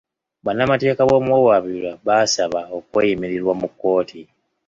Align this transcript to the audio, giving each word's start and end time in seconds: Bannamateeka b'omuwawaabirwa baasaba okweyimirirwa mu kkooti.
Bannamateeka 0.45 1.01
b'omuwawaabirwa 1.05 1.91
baasaba 2.07 2.59
okweyimirirwa 2.77 3.53
mu 3.61 3.67
kkooti. 3.71 4.21